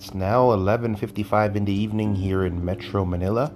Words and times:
It's 0.00 0.14
now 0.14 0.50
11:55 0.50 1.56
in 1.56 1.66
the 1.66 1.74
evening 1.74 2.14
here 2.14 2.46
in 2.46 2.64
Metro 2.64 3.04
Manila, 3.04 3.52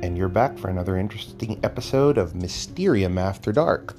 and 0.00 0.16
you're 0.16 0.28
back 0.28 0.56
for 0.56 0.70
another 0.70 0.96
interesting 0.96 1.58
episode 1.64 2.18
of 2.18 2.36
Mysterium 2.36 3.18
After 3.18 3.50
Dark. 3.50 3.96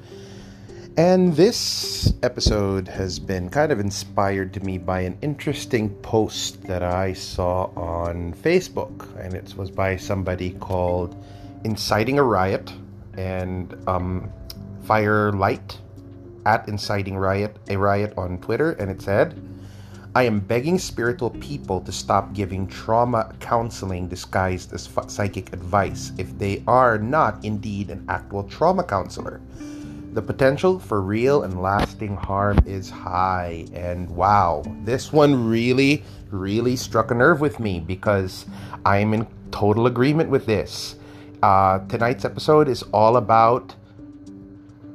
And 0.95 1.35
this 1.35 2.13
episode 2.23 2.87
has 2.87 3.19
been 3.19 3.49
kind 3.49 3.69
of 3.69 3.81
inspired 3.81 4.53
to 4.53 4.61
me 4.61 4.77
by 4.77 5.01
an 5.01 5.17
interesting 5.21 5.89
post 5.89 6.63
that 6.67 6.83
I 6.83 7.11
saw 7.11 7.65
on 7.75 8.33
Facebook, 8.33 9.05
and 9.19 9.33
it 9.33 9.53
was 9.57 9.69
by 9.69 9.97
somebody 9.97 10.51
called 10.51 11.21
Inciting 11.65 12.17
a 12.17 12.23
Riot 12.23 12.71
and 13.17 13.75
um, 13.89 14.31
Firelight 14.83 15.79
at 16.45 16.65
Inciting 16.69 17.17
Riot 17.17 17.57
a 17.67 17.75
Riot 17.75 18.13
on 18.15 18.37
Twitter, 18.37 18.71
and 18.71 18.89
it 18.89 19.01
said. 19.01 19.37
I 20.15 20.23
am 20.23 20.41
begging 20.41 20.77
spiritual 20.77 21.31
people 21.31 21.81
to 21.81 21.91
stop 21.91 22.33
giving 22.33 22.67
trauma 22.67 23.33
counseling 23.39 24.07
disguised 24.07 24.71
as 24.71 24.87
psychic 25.07 25.51
advice 25.51 26.11
if 26.19 26.37
they 26.37 26.63
are 26.67 26.99
not 26.99 27.43
indeed 27.43 27.89
an 27.89 28.05
actual 28.07 28.43
trauma 28.43 28.83
counselor. 28.83 29.41
The 30.13 30.21
potential 30.21 30.77
for 30.77 31.01
real 31.01 31.41
and 31.41 31.63
lasting 31.63 32.15
harm 32.15 32.59
is 32.67 32.91
high. 32.91 33.65
And 33.73 34.07
wow, 34.11 34.61
this 34.83 35.11
one 35.11 35.49
really, 35.49 36.03
really 36.29 36.75
struck 36.75 37.09
a 37.09 37.15
nerve 37.15 37.41
with 37.41 37.59
me 37.59 37.79
because 37.79 38.45
I 38.85 38.99
am 38.99 39.15
in 39.15 39.25
total 39.49 39.87
agreement 39.87 40.29
with 40.29 40.45
this. 40.45 40.95
Uh, 41.41 41.79
tonight's 41.87 42.23
episode 42.23 42.67
is 42.67 42.83
all 42.93 43.17
about 43.17 43.73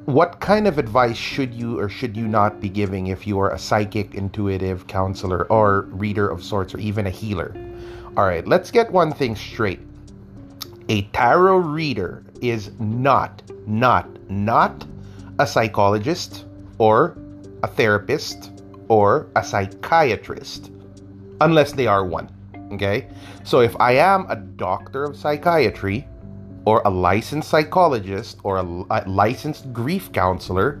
what 0.09 0.39
kind 0.39 0.67
of 0.67 0.79
advice 0.79 1.15
should 1.15 1.53
you 1.53 1.79
or 1.79 1.87
should 1.87 2.17
you 2.17 2.27
not 2.27 2.59
be 2.59 2.67
giving 2.67 3.07
if 3.07 3.27
you 3.27 3.39
are 3.39 3.51
a 3.51 3.59
psychic, 3.59 4.15
intuitive 4.15 4.87
counselor, 4.87 5.45
or 5.51 5.81
reader 5.91 6.27
of 6.27 6.43
sorts, 6.43 6.73
or 6.73 6.79
even 6.79 7.05
a 7.05 7.11
healer? 7.11 7.55
All 8.17 8.25
right, 8.25 8.47
let's 8.47 8.71
get 8.71 8.91
one 8.91 9.13
thing 9.13 9.35
straight. 9.35 9.79
A 10.89 11.03
tarot 11.13 11.57
reader 11.57 12.23
is 12.41 12.71
not, 12.79 13.43
not, 13.67 14.07
not 14.31 14.83
a 15.37 15.45
psychologist 15.45 16.45
or 16.79 17.15
a 17.61 17.67
therapist 17.67 18.51
or 18.87 19.27
a 19.35 19.43
psychiatrist, 19.43 20.71
unless 21.41 21.73
they 21.73 21.85
are 21.85 22.03
one. 22.03 22.29
Okay? 22.71 23.07
So 23.43 23.59
if 23.59 23.79
I 23.79 23.91
am 23.91 24.25
a 24.27 24.37
doctor 24.37 25.03
of 25.03 25.15
psychiatry, 25.15 26.07
or 26.65 26.81
a 26.85 26.89
licensed 26.89 27.49
psychologist 27.49 28.37
or 28.43 28.57
a, 28.57 28.63
a 28.89 29.03
licensed 29.07 29.71
grief 29.73 30.11
counselor, 30.11 30.79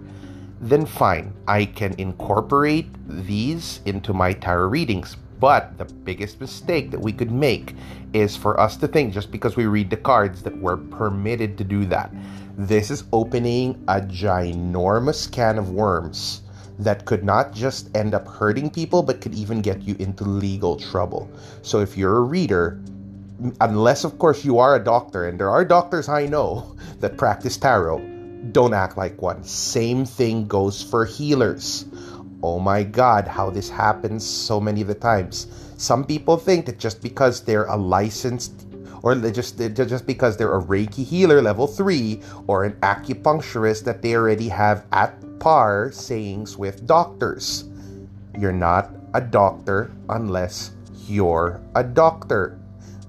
then 0.61 0.85
fine, 0.85 1.33
I 1.47 1.65
can 1.65 1.95
incorporate 1.97 2.87
these 3.07 3.79
into 3.85 4.13
my 4.13 4.33
tarot 4.33 4.67
readings. 4.67 5.15
But 5.39 5.77
the 5.77 5.85
biggest 5.85 6.41
mistake 6.41 6.91
that 6.91 6.99
we 6.99 7.13
could 7.13 7.31
make 7.31 7.75
is 8.11 8.35
for 8.35 8.59
us 8.59 8.75
to 8.77 8.87
think 8.87 9.13
just 9.13 9.31
because 9.31 9.55
we 9.55 9.67
read 9.67 9.89
the 9.89 9.97
cards 9.97 10.43
that 10.43 10.57
we're 10.57 10.77
permitted 10.77 11.57
to 11.57 11.63
do 11.63 11.85
that. 11.85 12.11
This 12.57 12.91
is 12.91 13.05
opening 13.13 13.81
a 13.87 14.01
ginormous 14.01 15.31
can 15.31 15.57
of 15.57 15.69
worms 15.69 16.41
that 16.79 17.05
could 17.05 17.23
not 17.23 17.53
just 17.53 17.95
end 17.95 18.13
up 18.13 18.27
hurting 18.27 18.69
people, 18.69 19.01
but 19.01 19.21
could 19.21 19.33
even 19.33 19.61
get 19.61 19.81
you 19.81 19.95
into 19.99 20.23
legal 20.25 20.75
trouble. 20.75 21.29
So 21.61 21.79
if 21.79 21.97
you're 21.97 22.17
a 22.17 22.21
reader, 22.21 22.81
unless 23.61 24.03
of 24.03 24.17
course 24.19 24.43
you 24.43 24.59
are 24.59 24.75
a 24.75 24.83
doctor 24.83 25.27
and 25.27 25.39
there 25.39 25.49
are 25.49 25.63
doctors 25.63 26.09
i 26.09 26.25
know 26.25 26.75
that 26.99 27.17
practice 27.17 27.57
tarot 27.57 28.19
don't 28.51 28.73
act 28.73 28.97
like 28.97 29.21
one. 29.21 29.43
Same 29.43 30.05
thing 30.05 30.47
goes 30.47 30.81
for 30.81 31.05
healers. 31.05 31.85
Oh 32.41 32.59
my 32.59 32.83
god 32.83 33.27
how 33.27 33.49
this 33.49 33.69
happens 33.69 34.25
so 34.25 34.59
many 34.59 34.81
of 34.81 34.87
the 34.87 34.95
times. 34.95 35.47
Some 35.77 36.05
people 36.05 36.37
think 36.37 36.65
that 36.65 36.79
just 36.79 37.01
because 37.01 37.41
they're 37.41 37.65
a 37.65 37.75
licensed 37.75 38.65
or 39.03 39.15
just 39.15 39.57
just 39.57 40.05
because 40.05 40.37
they're 40.37 40.57
a 40.57 40.63
reiki 40.63 41.05
healer 41.05 41.41
level 41.41 41.67
3 41.67 42.21
or 42.47 42.63
an 42.63 42.73
acupuncturist 42.81 43.83
that 43.83 44.01
they 44.01 44.15
already 44.15 44.49
have 44.49 44.85
at 44.91 45.15
par 45.39 45.91
sayings 45.91 46.57
with 46.57 46.85
doctors. 46.87 47.65
You're 48.37 48.51
not 48.51 48.91
a 49.13 49.21
doctor 49.21 49.91
unless 50.09 50.71
you're 51.07 51.61
a 51.75 51.83
doctor 51.83 52.58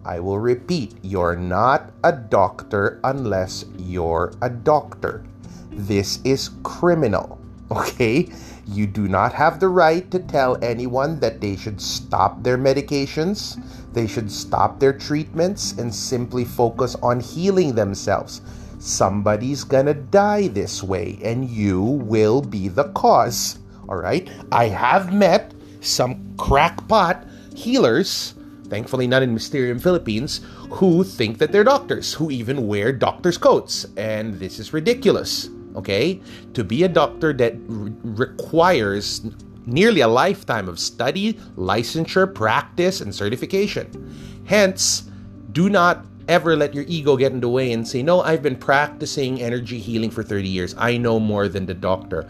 I 0.05 0.19
will 0.19 0.39
repeat, 0.39 0.95
you're 1.03 1.37
not 1.37 1.93
a 2.03 2.13
doctor 2.13 3.01
unless 3.05 3.65
you're 3.77 4.33
a 4.41 4.49
doctor. 4.49 5.23
This 5.71 6.21
is 6.25 6.51
criminal, 6.63 7.39
okay? 7.71 8.33
You 8.67 8.87
do 8.87 9.09
not 9.09 9.35
have 9.35 9.61
the 9.61 9.69
right 9.69 10.11
to 10.11 10.19
tell 10.19 10.63
anyone 10.65 11.21
that 11.21 11.41
they 11.41 11.57
should 11.57 11.81
stop 11.81 12.43
their 12.43 12.57
medications, 12.57 13.61
they 13.93 14.07
should 14.07 14.31
stop 14.33 14.81
their 14.81 14.93
treatments, 14.93 15.73
and 15.73 15.95
simply 15.95 16.45
focus 16.45 16.97
on 17.03 17.21
healing 17.21 17.75
themselves. 17.75 18.41
Somebody's 18.79 19.65
gonna 19.65 19.95
die 19.95 20.49
this 20.49 20.83
way, 20.83 21.19
and 21.23 21.49
you 21.49 21.83
will 21.83 22.41
be 22.41 22.69
the 22.69 22.89
cause, 22.95 23.59
all 23.89 23.97
right? 23.97 24.31
I 24.51 24.69
have 24.69 25.13
met 25.13 25.53
some 25.81 26.35
crackpot 26.39 27.27
healers 27.55 28.35
thankfully 28.71 29.07
not 29.07 29.23
in 29.23 29.35
Mysterium 29.35 29.79
Philippines, 29.79 30.41
who 30.71 31.05
think 31.05 31.39
that 31.39 31.53
they're 31.53 31.65
doctors, 31.65 32.15
who 32.15 32.31
even 32.31 32.67
wear 32.67 32.93
doctor's 32.93 33.37
coats. 33.37 33.87
And 33.97 34.35
this 34.35 34.59
is 34.59 34.73
ridiculous, 34.73 35.51
okay? 35.77 36.21
To 36.55 36.65
be 36.65 36.85
a 36.85 36.89
doctor 36.89 37.33
that 37.35 37.57
re- 37.67 37.93
requires 38.03 39.23
nearly 39.67 40.01
a 40.01 40.09
lifetime 40.09 40.69
of 40.69 40.79
study, 40.79 41.35
licensure, 41.57 42.33
practice, 42.33 43.01
and 43.01 43.15
certification. 43.15 44.15
Hence, 44.47 45.05
do 45.53 45.69
not 45.69 46.07
ever 46.29 46.57
let 46.57 46.75
your 46.75 46.85
ego 46.87 47.17
get 47.17 47.33
in 47.33 47.41
the 47.41 47.49
way 47.49 47.73
and 47.73 47.87
say, 47.87 48.03
No, 48.03 48.23
I've 48.23 48.43
been 48.43 48.57
practicing 48.57 49.41
energy 49.43 49.79
healing 49.79 50.11
for 50.11 50.23
30 50.23 50.49
years. 50.49 50.75
I 50.79 50.97
know 50.97 51.19
more 51.19 51.49
than 51.49 51.67
the 51.67 51.75
doctor. 51.75 52.23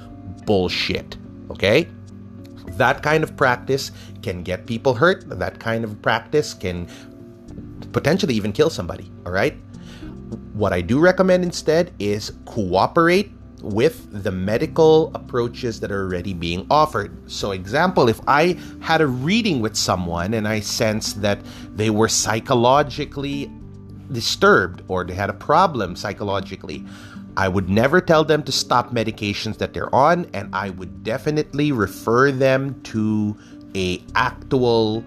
Bullshit. 0.47 1.17
Okay? 1.51 1.89
That 2.81 3.03
kind 3.03 3.23
of 3.23 3.37
practice 3.37 3.93
can 4.23 4.43
get 4.43 4.67
people 4.67 4.95
hurt. 4.95 5.29
That 5.29 5.61
kind 5.61 5.85
of 5.85 6.01
practice 6.01 6.55
can 6.55 6.89
potentially 7.93 8.35
even 8.35 8.53
kill 8.53 8.71
somebody. 8.71 9.11
All 9.27 9.33
right. 9.33 9.55
What 10.55 10.73
I 10.73 10.81
do 10.81 10.99
recommend 10.99 11.45
instead 11.45 11.93
is 11.99 12.33
cooperate 12.47 13.33
with 13.63 14.23
the 14.23 14.31
medical 14.31 15.11
approaches 15.15 15.81
that 15.81 15.93
are 15.93 16.05
already 16.05 16.33
being 16.33 16.67
offered. 16.71 17.31
So, 17.31 17.53
example, 17.53 18.09
if 18.09 18.19
I 18.27 18.59
had 18.81 19.03
a 19.03 19.07
reading 19.07 19.61
with 19.61 19.77
someone 19.77 20.33
and 20.33 20.49
I 20.49 20.61
sensed 20.61 21.21
that 21.21 21.39
they 21.75 21.91
were 21.91 22.09
psychologically 22.09 23.51
disturbed 24.11 24.83
or 24.89 25.05
they 25.05 25.15
had 25.15 25.29
a 25.29 25.35
problem 25.35 25.97
psychologically, 25.97 26.85
I 27.37 27.49
would 27.49 27.69
never 27.69 28.01
tell 28.01 28.25
them 28.25 28.43
to 28.45 28.53
stop 28.53 28.93
medications 28.93 29.59
that 29.59 29.73
they're 29.73 29.95
on, 29.95 30.29
and 30.35 30.55
I 30.55 30.71
would 30.71 31.05
definitely 31.05 31.73
refer 31.73 32.33
them 32.33 32.81
to 32.83 33.37
a 33.75 34.03
actual 34.15 35.05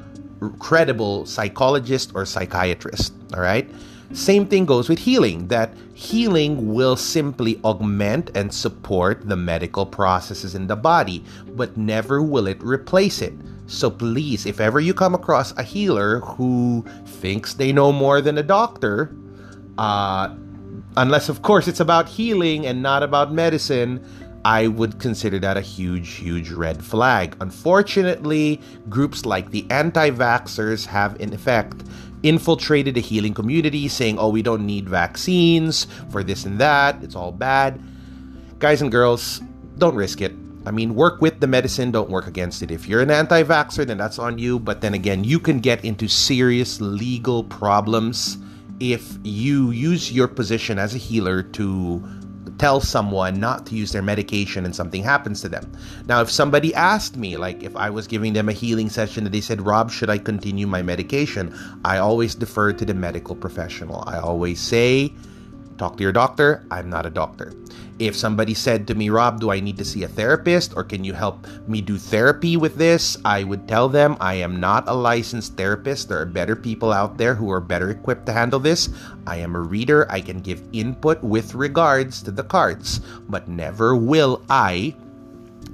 credible 0.59 1.25
psychologist 1.25 2.11
or 2.15 2.25
psychiatrist. 2.25 3.13
All 3.33 3.41
right. 3.41 3.69
Same 4.13 4.45
thing 4.45 4.65
goes 4.65 4.89
with 4.89 4.99
healing, 4.99 5.47
that 5.47 5.73
healing 5.95 6.73
will 6.73 6.95
simply 6.95 7.59
augment 7.63 8.29
and 8.35 8.53
support 8.53 9.27
the 9.27 9.35
medical 9.35 9.85
processes 9.85 10.53
in 10.53 10.67
the 10.67 10.75
body, 10.75 11.23
but 11.55 11.75
never 11.77 12.21
will 12.21 12.45
it 12.45 12.61
replace 12.61 13.21
it. 13.21 13.33
So 13.65 13.89
please, 13.89 14.45
if 14.45 14.59
ever 14.59 14.79
you 14.79 14.93
come 14.93 15.15
across 15.15 15.57
a 15.57 15.63
healer 15.63 16.19
who 16.19 16.85
thinks 17.05 17.55
they 17.55 17.71
know 17.71 17.91
more 17.91 18.21
than 18.21 18.37
a 18.37 18.43
doctor, 18.43 19.15
uh, 19.79 20.35
unless 20.97 21.29
of 21.29 21.41
course 21.41 21.67
it's 21.67 21.79
about 21.79 22.07
healing 22.07 22.65
and 22.65 22.81
not 22.81 23.03
about 23.03 23.31
medicine, 23.31 24.03
I 24.45 24.67
would 24.67 24.99
consider 24.99 25.39
that 25.39 25.55
a 25.55 25.61
huge, 25.61 26.15
huge 26.15 26.51
red 26.51 26.83
flag. 26.83 27.37
Unfortunately, 27.39 28.59
groups 28.89 29.25
like 29.25 29.51
the 29.51 29.65
anti 29.69 30.09
vaxxers 30.11 30.85
have, 30.85 31.19
in 31.21 31.33
effect, 31.33 31.83
infiltrated 32.23 32.95
the 32.95 33.01
healing 33.01 33.33
community, 33.33 33.87
saying, 33.87 34.19
oh, 34.19 34.29
we 34.29 34.41
don't 34.41 34.65
need 34.65 34.89
vaccines 34.89 35.87
for 36.09 36.23
this 36.23 36.45
and 36.45 36.59
that, 36.59 37.01
it's 37.03 37.15
all 37.15 37.31
bad. 37.31 37.81
Guys 38.59 38.81
and 38.81 38.91
girls, 38.91 39.41
don't 39.77 39.95
risk 39.95 40.21
it. 40.21 40.33
I 40.65 40.71
mean, 40.71 40.95
work 40.95 41.21
with 41.21 41.39
the 41.41 41.47
medicine, 41.47 41.91
don't 41.91 42.09
work 42.09 42.27
against 42.27 42.61
it. 42.61 42.71
If 42.71 42.87
you're 42.87 43.01
an 43.01 43.11
anti 43.11 43.43
vaxxer, 43.43 43.85
then 43.85 43.97
that's 43.97 44.19
on 44.19 44.37
you. 44.37 44.59
But 44.59 44.81
then 44.81 44.93
again, 44.93 45.23
you 45.23 45.39
can 45.39 45.59
get 45.59 45.83
into 45.83 46.07
serious 46.07 46.79
legal 46.79 47.43
problems 47.45 48.37
if 48.79 49.17
you 49.23 49.71
use 49.71 50.11
your 50.11 50.27
position 50.27 50.79
as 50.79 50.95
a 50.95 50.97
healer 50.97 51.43
to 51.43 52.03
tell 52.57 52.79
someone 52.79 53.39
not 53.39 53.65
to 53.65 53.75
use 53.75 53.91
their 53.91 54.01
medication 54.01 54.65
and 54.65 54.75
something 54.75 55.03
happens 55.03 55.41
to 55.41 55.49
them. 55.49 55.71
Now, 56.07 56.21
if 56.21 56.29
somebody 56.29 56.73
asked 56.73 57.17
me, 57.17 57.37
like 57.37 57.63
if 57.63 57.75
I 57.75 57.89
was 57.89 58.07
giving 58.07 58.33
them 58.33 58.49
a 58.49 58.53
healing 58.53 58.89
session 58.89 59.25
and 59.25 59.33
they 59.33 59.41
said, 59.41 59.61
Rob, 59.61 59.91
should 59.91 60.09
I 60.09 60.17
continue 60.17 60.67
my 60.67 60.81
medication? 60.81 61.57
I 61.83 61.97
always 61.97 62.35
defer 62.35 62.73
to 62.73 62.85
the 62.85 62.93
medical 62.93 63.35
professional. 63.35 64.03
I 64.07 64.19
always 64.19 64.59
say, 64.59 65.13
talk 65.77 65.97
to 65.97 66.03
your 66.03 66.11
doctor. 66.11 66.65
I'm 66.71 66.89
not 66.89 67.05
a 67.05 67.09
doctor. 67.09 67.53
If 67.99 68.15
somebody 68.15 68.53
said 68.53 68.87
to 68.87 68.95
me, 68.95 69.09
Rob, 69.09 69.39
do 69.39 69.51
I 69.51 69.59
need 69.59 69.77
to 69.77 69.85
see 69.85 70.03
a 70.03 70.07
therapist 70.07 70.73
or 70.75 70.83
can 70.83 71.03
you 71.03 71.13
help 71.13 71.45
me 71.67 71.79
do 71.79 71.97
therapy 71.97 72.57
with 72.57 72.75
this? 72.75 73.17
I 73.23 73.43
would 73.43 73.67
tell 73.67 73.87
them 73.87 74.17
I 74.19 74.35
am 74.35 74.59
not 74.59 74.87
a 74.87 74.93
licensed 74.93 75.55
therapist. 75.55 76.09
There 76.09 76.19
are 76.19 76.25
better 76.25 76.55
people 76.55 76.91
out 76.91 77.17
there 77.17 77.35
who 77.35 77.51
are 77.51 77.61
better 77.61 77.91
equipped 77.91 78.25
to 78.25 78.33
handle 78.33 78.59
this. 78.59 78.89
I 79.27 79.37
am 79.37 79.55
a 79.55 79.61
reader. 79.61 80.11
I 80.11 80.21
can 80.21 80.41
give 80.41 80.63
input 80.73 81.23
with 81.23 81.53
regards 81.53 82.23
to 82.23 82.31
the 82.31 82.43
cards, 82.43 82.99
but 83.29 83.47
never 83.47 83.95
will 83.95 84.41
I 84.49 84.95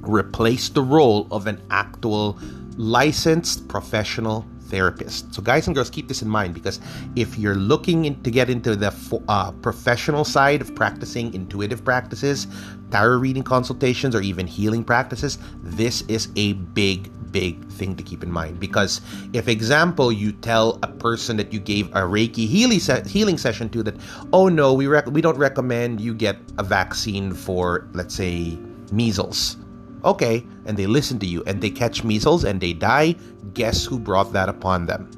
replace 0.02 0.70
the 0.70 0.84
role 0.84 1.28
of 1.32 1.48
an 1.48 1.62
actual 1.72 2.38
licensed 2.76 3.68
professional 3.68 4.46
therapist. 4.70 5.34
So, 5.34 5.42
guys 5.42 5.68
and 5.68 5.76
girls, 5.76 5.90
keep 5.90 6.08
this 6.08 6.22
in 6.22 6.30
mind 6.30 6.54
because 6.54 6.80
if 7.16 7.38
you're 7.38 7.56
looking 7.56 8.06
in, 8.06 8.22
to 8.24 8.32
get 8.32 8.50
into 8.50 8.76
the 8.76 8.94
uh, 9.28 9.52
professional 9.52 10.24
side 10.24 10.62
of 10.62 10.74
practicing 10.76 11.34
intuitive 11.34 11.84
practices, 11.84 12.48
tarot 12.92 13.18
reading 13.18 13.44
consultations, 13.44 14.16
or 14.16 14.22
even 14.22 14.48
healing 14.48 14.84
practices, 14.84 15.40
this 15.64 16.02
is 16.04 16.30
a 16.36 16.54
big 16.54 17.10
big 17.32 17.64
thing 17.68 17.96
to 17.96 18.02
keep 18.02 18.24
in 18.24 18.32
mind 18.32 18.60
because 18.60 19.02
if 19.34 19.48
example 19.48 20.12
you 20.12 20.32
tell 20.32 20.80
a 20.82 20.88
person 20.88 21.38
that 21.38 21.54
you 21.54 21.60
gave 21.60 21.88
a 21.90 22.02
reiki 22.02 22.48
healing, 22.48 22.80
se- 22.80 23.08
healing 23.08 23.38
session 23.38 23.70
to 23.70 23.84
that 23.84 23.94
oh 24.34 24.50
no 24.50 24.74
we 24.74 24.88
rec- 24.88 25.06
we 25.12 25.22
don't 25.22 25.38
recommend 25.38 26.02
you 26.02 26.12
get 26.12 26.38
a 26.58 26.64
vaccine 26.64 27.32
for 27.32 27.88
let's 27.94 28.16
say 28.16 28.58
measles 28.92 29.58
Okay, 30.04 30.46
and 30.66 30.78
they 30.78 30.86
listen 30.86 31.20
to 31.20 31.26
you 31.26 31.44
and 31.46 31.62
they 31.62 31.70
catch 31.70 32.04
measles 32.04 32.44
and 32.44 32.62
they 32.62 32.74
die. 32.74 33.16
Guess 33.54 33.86
who 33.86 34.00
brought 34.00 34.34
that 34.34 34.50
upon 34.50 34.86
them? 34.86 35.10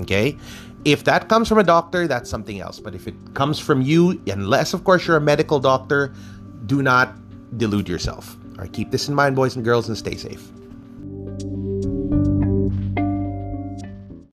Okay? 0.00 0.36
If 0.84 1.04
that 1.04 1.28
comes 1.28 1.48
from 1.48 1.58
a 1.58 1.64
doctor, 1.64 2.06
that's 2.08 2.30
something 2.30 2.60
else. 2.60 2.80
But 2.80 2.94
if 2.94 3.06
it 3.06 3.14
comes 3.34 3.58
from 3.58 3.82
you, 3.82 4.20
unless, 4.26 4.72
of 4.72 4.84
course, 4.84 5.06
you're 5.06 5.18
a 5.18 5.20
medical 5.20 5.60
doctor, 5.60 6.14
do 6.66 6.82
not 6.82 7.14
delude 7.58 7.88
yourself. 7.88 8.36
All 8.52 8.64
right, 8.64 8.72
keep 8.72 8.90
this 8.90 9.08
in 9.08 9.14
mind, 9.14 9.36
boys 9.36 9.56
and 9.56 9.64
girls, 9.64 9.88
and 9.88 9.96
stay 9.96 10.16
safe. 10.16 10.50